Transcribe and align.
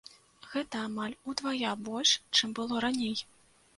Гэта 0.53 0.79
амаль 0.87 1.13
удвая 1.31 1.75
больш, 1.91 2.17
чым 2.39 2.57
было 2.61 2.83
раней. 2.87 3.17